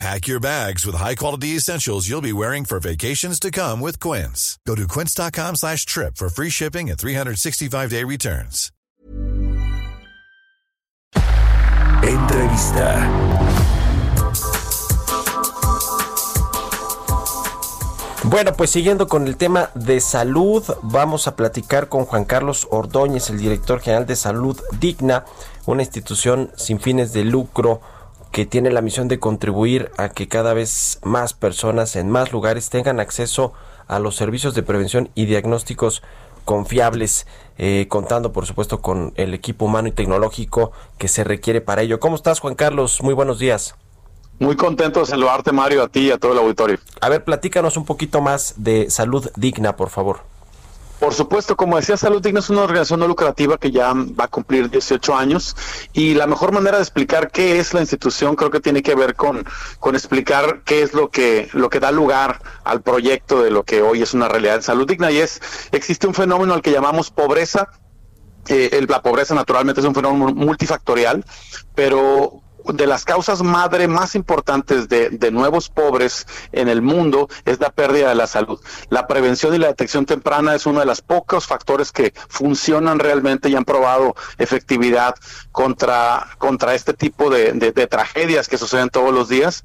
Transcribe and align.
Pack 0.00 0.26
your 0.26 0.40
bags 0.40 0.84
with 0.84 0.96
high-quality 0.96 1.56
essentials 1.56 2.08
you'll 2.08 2.20
be 2.20 2.32
wearing 2.32 2.64
for 2.64 2.80
vacations 2.80 3.38
to 3.40 3.50
come 3.50 3.80
with 3.80 4.00
Quince. 4.00 4.58
Go 4.66 4.74
to 4.74 4.86
quince.com 4.88 5.56
slash 5.56 5.86
trip 5.86 6.16
for 6.16 6.28
free 6.28 6.50
shipping 6.50 6.90
and 6.90 6.98
365-day 6.98 8.04
returns. 8.04 8.70
Entrevista. 12.02 13.54
Bueno, 18.24 18.54
pues 18.54 18.70
siguiendo 18.70 19.06
con 19.06 19.26
el 19.26 19.36
tema 19.36 19.70
de 19.74 20.00
salud, 20.00 20.64
vamos 20.82 21.28
a 21.28 21.36
platicar 21.36 21.88
con 21.88 22.04
Juan 22.04 22.24
Carlos 22.24 22.66
Ordóñez, 22.70 23.30
el 23.30 23.38
director 23.38 23.80
general 23.80 24.06
de 24.06 24.16
Salud 24.16 24.60
Digna, 24.80 25.24
una 25.66 25.82
institución 25.82 26.50
sin 26.56 26.80
fines 26.80 27.12
de 27.12 27.24
lucro 27.24 27.80
que 28.34 28.46
tiene 28.46 28.72
la 28.72 28.82
misión 28.82 29.06
de 29.06 29.20
contribuir 29.20 29.92
a 29.96 30.08
que 30.08 30.26
cada 30.26 30.54
vez 30.54 30.98
más 31.04 31.34
personas 31.34 31.94
en 31.94 32.10
más 32.10 32.32
lugares 32.32 32.68
tengan 32.68 32.98
acceso 32.98 33.52
a 33.86 34.00
los 34.00 34.16
servicios 34.16 34.56
de 34.56 34.64
prevención 34.64 35.08
y 35.14 35.26
diagnósticos 35.26 36.02
confiables, 36.44 37.28
eh, 37.58 37.86
contando 37.88 38.32
por 38.32 38.44
supuesto 38.44 38.82
con 38.82 39.12
el 39.14 39.34
equipo 39.34 39.66
humano 39.66 39.86
y 39.86 39.92
tecnológico 39.92 40.72
que 40.98 41.06
se 41.06 41.22
requiere 41.22 41.60
para 41.60 41.82
ello. 41.82 42.00
¿Cómo 42.00 42.16
estás, 42.16 42.40
Juan 42.40 42.56
Carlos? 42.56 43.00
Muy 43.04 43.14
buenos 43.14 43.38
días. 43.38 43.76
Muy 44.40 44.56
contento 44.56 44.98
de 44.98 45.06
saludarte, 45.06 45.52
Mario, 45.52 45.84
a 45.84 45.88
ti 45.88 46.08
y 46.08 46.10
a 46.10 46.18
todo 46.18 46.32
el 46.32 46.38
auditorio. 46.38 46.78
A 47.00 47.08
ver, 47.08 47.22
platícanos 47.22 47.76
un 47.76 47.84
poquito 47.84 48.20
más 48.20 48.54
de 48.56 48.90
Salud 48.90 49.30
Digna, 49.36 49.76
por 49.76 49.90
favor. 49.90 50.33
Por 51.04 51.12
supuesto, 51.12 51.54
como 51.54 51.76
decía, 51.76 51.98
Salud 51.98 52.22
Digna 52.22 52.40
es 52.40 52.48
una 52.48 52.62
organización 52.62 53.00
no 53.00 53.06
lucrativa 53.06 53.58
que 53.58 53.70
ya 53.70 53.92
va 53.92 54.24
a 54.24 54.28
cumplir 54.28 54.70
18 54.70 55.14
años 55.14 55.54
y 55.92 56.14
la 56.14 56.26
mejor 56.26 56.50
manera 56.50 56.78
de 56.78 56.82
explicar 56.82 57.30
qué 57.30 57.58
es 57.58 57.74
la 57.74 57.80
institución 57.80 58.36
creo 58.36 58.50
que 58.50 58.58
tiene 58.58 58.82
que 58.82 58.94
ver 58.94 59.14
con, 59.14 59.44
con 59.80 59.96
explicar 59.96 60.62
qué 60.64 60.80
es 60.80 60.94
lo 60.94 61.10
que, 61.10 61.50
lo 61.52 61.68
que 61.68 61.78
da 61.78 61.92
lugar 61.92 62.40
al 62.64 62.80
proyecto 62.80 63.42
de 63.42 63.50
lo 63.50 63.64
que 63.64 63.82
hoy 63.82 64.00
es 64.00 64.14
una 64.14 64.30
realidad 64.30 64.54
en 64.54 64.62
Salud 64.62 64.88
Digna 64.88 65.10
y 65.10 65.18
es, 65.18 65.42
existe 65.72 66.06
un 66.06 66.14
fenómeno 66.14 66.54
al 66.54 66.62
que 66.62 66.72
llamamos 66.72 67.10
pobreza. 67.10 67.68
Eh, 68.48 68.86
la 68.88 69.02
pobreza 69.02 69.34
naturalmente 69.34 69.82
es 69.82 69.86
un 69.86 69.94
fenómeno 69.94 70.32
multifactorial, 70.32 71.22
pero 71.74 72.43
de 72.72 72.86
las 72.86 73.04
causas 73.04 73.42
madre 73.42 73.88
más 73.88 74.14
importantes 74.14 74.88
de, 74.88 75.10
de, 75.10 75.30
nuevos 75.30 75.68
pobres 75.68 76.26
en 76.52 76.68
el 76.68 76.82
mundo 76.82 77.28
es 77.44 77.60
la 77.60 77.70
pérdida 77.70 78.08
de 78.08 78.14
la 78.14 78.26
salud. 78.26 78.60
La 78.88 79.06
prevención 79.06 79.54
y 79.54 79.58
la 79.58 79.68
detección 79.68 80.06
temprana 80.06 80.54
es 80.54 80.66
uno 80.66 80.80
de 80.80 80.86
los 80.86 81.02
pocos 81.02 81.46
factores 81.46 81.92
que 81.92 82.14
funcionan 82.28 82.98
realmente 82.98 83.48
y 83.48 83.56
han 83.56 83.64
probado 83.64 84.14
efectividad 84.38 85.14
contra, 85.52 86.28
contra 86.38 86.74
este 86.74 86.94
tipo 86.94 87.30
de, 87.30 87.52
de, 87.52 87.72
de 87.72 87.86
tragedias 87.86 88.48
que 88.48 88.58
suceden 88.58 88.88
todos 88.88 89.12
los 89.12 89.28
días. 89.28 89.64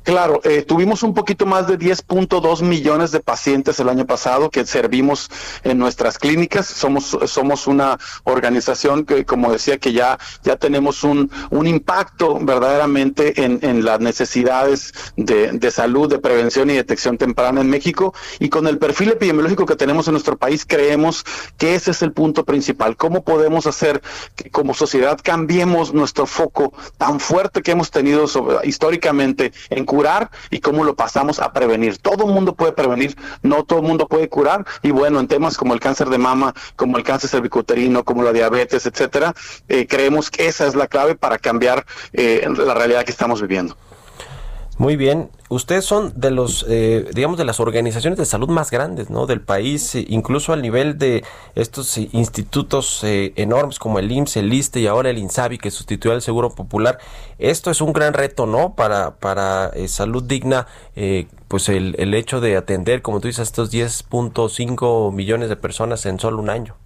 Claro, 0.04 0.42
eh, 0.44 0.60
tuvimos 0.62 1.03
un 1.03 1.15
poquito 1.15 1.47
más 1.47 1.66
de 1.66 1.78
10.2 1.78 2.62
millones 2.62 3.10
de 3.10 3.20
pacientes 3.20 3.81
el 3.81 3.88
año 3.88 4.04
pasado 4.04 4.50
que 4.50 4.66
servimos 4.66 5.31
en 5.62 5.78
nuestras 5.78 6.19
clínicas. 6.19 6.66
Somos 6.66 7.16
somos 7.26 7.66
una 7.66 7.98
organización 8.25 9.06
que, 9.06 9.25
como 9.25 9.50
decía, 9.50 9.78
que 9.78 9.94
ya 9.94 10.19
ya 10.42 10.56
tenemos 10.56 11.04
un, 11.04 11.31
un 11.50 11.66
impacto 11.66 12.38
verdaderamente 12.38 13.44
en, 13.44 13.60
en 13.62 13.82
las 13.82 13.98
necesidades 14.00 14.92
de, 15.16 15.53
de, 15.53 15.70
salud, 15.70 16.10
de 16.10 16.19
prevención 16.19 16.69
y 16.69 16.75
detección 16.75 17.16
temprana 17.16 17.62
en 17.62 17.71
México. 17.71 18.12
Y 18.41 18.50
con 18.50 18.66
el 18.66 18.76
perfil 18.76 19.12
epidemiológico 19.12 19.65
que 19.65 19.76
tenemos 19.76 20.06
en 20.06 20.12
nuestro 20.12 20.36
país, 20.36 20.66
creemos 20.66 21.25
que 21.56 21.75
ese 21.75 21.92
es 21.92 22.03
el 22.03 22.12
punto 22.12 22.44
principal. 22.44 22.98
¿Cómo 22.98 23.25
podemos 23.25 23.66
hacer 23.66 24.03
que 24.36 24.50
como 24.50 24.75
sociedad 24.75 25.19
cambiemos 25.22 25.94
nuestro 25.94 26.26
foco 26.26 26.75
tan 26.98 27.21
fuerte 27.21 27.62
que 27.62 27.71
hemos 27.71 27.91
tenido 27.91 28.26
históricamente 28.65 29.53
en 29.71 29.86
curar 29.94 30.28
y 30.50 30.59
cómo 30.59 30.82
lo 30.82 30.97
pasamos 30.97 31.38
a 31.38 31.53
prevenir. 31.53 31.99
Todo 31.99 32.27
mundo 32.27 32.54
puede 32.54 32.72
prevenir, 32.72 33.16
no 33.42 33.63
todo 33.63 33.80
mundo 33.80 34.09
puede 34.09 34.28
curar 34.28 34.65
y 34.83 34.91
bueno, 34.91 35.21
en 35.21 35.28
temas 35.28 35.57
como 35.57 35.72
el 35.72 35.78
cáncer 35.78 36.09
de 36.09 36.18
mama, 36.18 36.53
como 36.74 36.97
el 36.98 37.04
cáncer 37.04 37.30
cervicuterino, 37.30 38.04
como 38.04 38.24
la 38.24 38.33
diabetes, 38.33 38.86
etcétera, 38.86 39.34
eh, 39.68 39.86
creemos 39.86 40.33
que 40.33 40.48
esa 40.48 40.66
es 40.66 40.74
la 40.74 40.89
clave 40.89 41.15
para 41.15 41.39
cambiar 41.39 41.86
eh, 42.13 42.45
la 42.57 42.74
realidad 42.74 43.04
que 43.04 43.13
estamos 43.13 43.41
viviendo. 43.41 43.77
Muy 44.78 44.97
bien, 44.97 45.30
ustedes 45.54 45.84
son 45.84 46.12
de 46.16 46.30
los, 46.30 46.65
eh, 46.68 47.09
digamos, 47.15 47.39
de 47.39 47.45
las 47.45 47.60
organizaciones 47.60 48.18
de 48.18 48.24
salud 48.24 48.48
más 48.48 48.71
grandes, 48.71 49.10
¿no? 49.10 49.27
Del 49.27 49.41
país, 49.41 49.95
eh, 49.95 50.04
incluso 50.09 50.53
al 50.53 50.62
nivel 50.62 50.98
de 50.98 51.24
estos 51.54 51.97
eh, 51.98 52.09
institutos 52.12 53.03
eh, 53.04 53.33
enormes 53.36 53.78
como 53.78 53.98
el 53.98 54.10
IMSS, 54.10 54.36
el 54.39 54.53
ISTE 54.53 54.80
y 54.80 54.86
ahora 54.86 55.10
el 55.10 55.18
INSABI 55.18 55.59
que 55.59 55.71
sustituyó 55.71 56.15
al 56.15 56.22
Seguro 56.22 56.51
Popular. 56.51 56.98
Esto 57.39 57.71
es 57.71 57.80
un 57.80 57.92
gran 57.92 58.15
reto, 58.15 58.47
¿no? 58.47 58.74
Para, 58.74 59.16
para 59.16 59.72
salud 59.89 60.22
digna, 60.22 60.66
pues 61.48 61.68
el, 61.68 61.95
el 61.98 62.15
hecho 62.15 62.41
de 62.41 62.56
atender, 62.56 63.03
como 63.03 63.21
tú 63.21 63.28
dices, 63.28 63.48
estos 63.48 63.72
10.5 63.72 65.12
millones 65.12 65.48
de 65.48 65.56
personas 65.56 66.06
en 66.06 66.18
solo 66.18 66.41
un 66.41 66.51
año. 66.51 66.77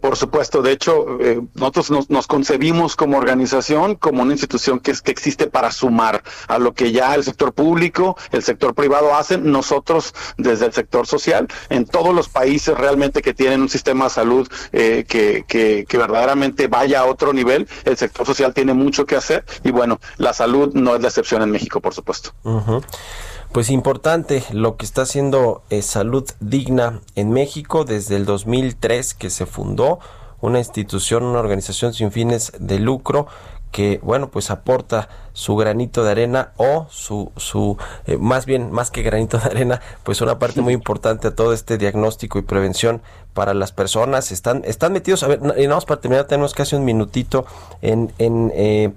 Por 0.00 0.16
supuesto, 0.16 0.60
de 0.60 0.72
hecho, 0.72 1.20
eh, 1.20 1.40
nosotros 1.54 2.08
nos, 2.08 2.26
concebimos 2.26 2.96
como 2.96 3.16
organización, 3.16 3.94
como 3.94 4.22
una 4.22 4.32
institución 4.32 4.80
que, 4.80 4.90
es, 4.90 5.02
que 5.02 5.12
existe 5.12 5.46
para 5.46 5.70
sumar 5.70 6.24
a 6.48 6.58
lo 6.58 6.74
que 6.74 6.90
ya 6.90 7.14
el 7.14 7.22
sector 7.22 7.52
público, 7.52 8.16
el 8.32 8.42
sector 8.42 8.74
privado 8.74 9.14
hacen, 9.14 9.50
nosotros 9.50 10.14
desde 10.36 10.66
el 10.66 10.72
sector 10.72 11.06
social, 11.06 11.46
en 11.68 11.86
todos 11.86 12.12
los 12.12 12.28
países 12.28 12.76
realmente 12.76 13.22
que 13.22 13.34
tienen 13.34 13.62
un 13.62 13.68
sistema 13.68 14.04
de 14.04 14.10
salud 14.10 14.48
eh, 14.72 15.04
que, 15.06 15.44
que, 15.46 15.86
que, 15.88 15.98
verdaderamente 15.98 16.66
vaya 16.66 17.00
a 17.00 17.04
otro 17.04 17.32
nivel, 17.32 17.68
el 17.84 17.96
sector 17.96 18.26
social 18.26 18.52
tiene 18.52 18.74
mucho 18.74 19.06
que 19.06 19.14
hacer 19.14 19.44
y 19.62 19.70
bueno, 19.70 20.00
la 20.16 20.32
salud 20.32 20.74
no 20.74 20.96
es 20.96 21.02
la 21.02 21.08
excepción 21.08 21.42
en 21.42 21.50
México, 21.50 21.80
por 21.80 21.94
supuesto. 21.94 22.32
Pues 23.52 23.70
importante 23.70 24.44
lo 24.52 24.76
que 24.76 24.84
está 24.84 25.02
haciendo 25.02 25.62
eh, 25.70 25.80
Salud 25.80 26.28
Digna 26.38 27.00
en 27.14 27.30
México 27.30 27.84
desde 27.84 28.16
el 28.16 28.26
2003 28.26 29.14
que 29.14 29.30
se 29.30 29.46
fundó 29.46 30.00
una 30.40 30.58
institución, 30.58 31.24
una 31.24 31.40
organización 31.40 31.94
sin 31.94 32.12
fines 32.12 32.52
de 32.60 32.78
lucro 32.78 33.26
que 33.72 34.00
bueno 34.02 34.30
pues 34.30 34.50
aporta 34.50 35.08
su 35.34 35.54
granito 35.56 36.02
de 36.02 36.10
arena 36.10 36.52
o 36.56 36.86
su 36.90 37.32
su 37.36 37.76
eh, 38.06 38.16
más 38.16 38.46
bien 38.46 38.70
más 38.70 38.90
que 38.90 39.02
granito 39.02 39.38
de 39.38 39.44
arena 39.44 39.80
pues 40.04 40.22
una 40.22 40.38
parte 40.38 40.62
muy 40.62 40.72
importante 40.72 41.28
a 41.28 41.34
todo 41.34 41.52
este 41.52 41.76
diagnóstico 41.76 42.38
y 42.38 42.42
prevención 42.42 43.02
para 43.34 43.54
las 43.54 43.72
personas. 43.72 44.30
Están 44.30 44.62
están 44.64 44.92
metidos 44.92 45.22
a 45.22 45.28
ver 45.28 45.40
y 45.56 45.66
vamos 45.66 45.86
para 45.86 46.00
terminar 46.00 46.26
tenemos 46.26 46.54
casi 46.54 46.76
un 46.76 46.84
minutito 46.84 47.46
en 47.82 48.12
en 48.18 48.52
eh, 48.54 48.92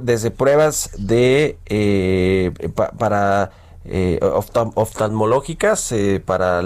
desde 0.00 0.30
pruebas 0.30 0.90
de 0.96 1.58
para 2.98 3.50
eh, 3.84 4.18
oftalmológicas 4.22 5.92
eh, 5.92 6.22
para 6.24 6.62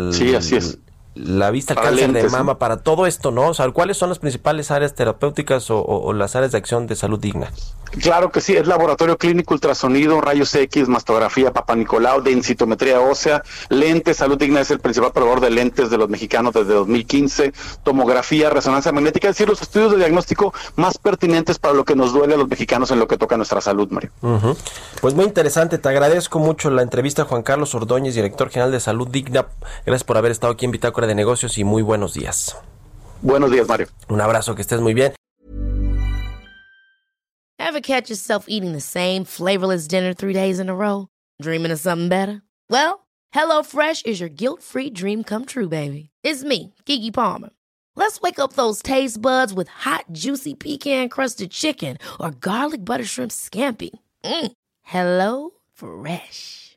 la 1.17 1.51
vista, 1.51 1.75
el 1.75 1.81
cáncer 1.81 2.13
de 2.13 2.29
mama, 2.29 2.59
para 2.59 2.77
todo 2.77 3.07
esto, 3.07 3.31
¿no? 3.31 3.49
O 3.49 3.55
sea, 3.55 3.71
¿cuáles 3.71 3.97
son 3.97 4.09
las 4.09 4.19
principales 4.19 4.71
áreas 4.71 4.95
terapéuticas 4.95 5.67
o 5.71 6.13
las 6.13 6.37
áreas 6.37 6.53
de 6.53 6.59
acción 6.59 6.87
de 6.87 6.95
salud 6.97 7.19
digna? 7.19 7.51
Claro 8.01 8.31
que 8.31 8.41
sí, 8.41 8.55
es 8.55 8.67
laboratorio 8.67 9.17
clínico, 9.17 9.55
ultrasonido, 9.55 10.21
rayos 10.21 10.55
X, 10.55 10.89
mastografía, 10.89 11.53
papanicolau, 11.53 12.21
densitometría 12.21 13.01
ósea, 13.01 13.43
lentes, 13.71 14.19
Salud 14.19 14.37
Digna 14.37 14.61
es 14.61 14.71
el 14.71 14.81
principal 14.81 15.13
proveedor 15.13 15.41
de 15.41 15.51
lentes 15.51 15.89
de 15.89 15.97
los 15.97 16.09
mexicanos 16.09 16.53
desde 16.53 16.75
2015, 16.75 17.53
tomografía, 17.85 18.51
resonancia 18.51 18.93
magnética, 18.93 19.29
es 19.29 19.37
decir, 19.37 19.49
los 19.49 19.63
estudios 19.63 19.93
de 19.93 19.99
diagnóstico 19.99 20.53
más 20.75 20.99
pertinentes 20.99 21.59
para 21.59 21.75
lo 21.75 21.85
que 21.85 21.95
nos 21.95 22.13
duele 22.13 22.35
a 22.35 22.37
los 22.37 22.49
mexicanos 22.49 22.91
en 22.91 22.99
lo 22.99 23.07
que 23.07 23.17
toca 23.17 23.37
nuestra 23.37 23.61
salud, 23.61 23.89
Mario. 23.91 24.11
Pues 25.01 25.15
muy 25.15 25.25
interesante, 25.25 25.79
te 25.79 25.89
agradezco 25.89 26.39
mucho 26.39 26.71
la 26.71 26.83
entrevista 26.83 27.25
Juan 27.25 27.43
Carlos 27.43 27.75
Ordóñez, 27.75 28.15
director 28.15 28.51
general 28.51 28.73
de 28.73 28.81
Salud 28.81 29.09
Digna. 29.09 29.47
Gracias 29.87 30.05
por 30.05 30.17
haber 30.19 30.33
estado 30.33 30.53
aquí 30.53 30.65
en 30.65 30.73
Bitácora 30.73 31.06
de 31.07 31.15
Negocios 31.15 31.59
y 31.59 31.65
muy 31.65 31.83
buenos 31.83 32.15
días. 32.15 32.57
Buenos 33.23 33.51
días, 33.51 33.67
Mario. 33.69 33.89
Un 34.09 34.21
abrazo, 34.21 34.55
que 34.55 34.63
estés 34.63 34.81
muy 34.81 34.95
bien. 34.95 35.13
Ever 37.59 37.81
catch 37.81 38.11
yourself 38.11 38.47
eating 38.49 38.73
the 38.73 38.81
same 38.81 39.25
flavorless 39.25 39.89
dinner 39.89 40.15
three 40.15 40.33
days 40.33 40.61
in 40.61 40.69
a 40.69 40.75
row? 40.75 41.09
Dreaming 41.43 41.73
of 41.73 41.81
something 41.81 42.09
better? 42.09 42.43
Well, 42.71 43.07
HelloFresh 43.35 44.07
is 44.07 44.21
your 44.21 44.29
guilt-free 44.29 44.91
dream 44.91 45.25
come 45.25 45.45
true, 45.45 45.69
baby. 45.69 46.11
It's 46.23 46.45
me, 46.45 46.75
Kiki 46.85 47.11
Palmer. 47.11 47.51
Let's 47.97 48.21
wake 48.21 48.39
up 48.39 48.53
those 48.53 48.83
taste 48.83 49.21
buds 49.21 49.53
with 49.53 49.69
hot, 49.69 50.05
juicy 50.13 50.55
pecan-crusted 50.55 51.51
chicken 51.51 51.99
or 52.21 52.31
garlic 52.31 52.85
butter 52.85 53.05
shrimp 53.05 53.33
scampi. 53.33 53.91
Mm. 54.25 54.53
Hello 54.83 55.51
Fresh. 55.73 56.77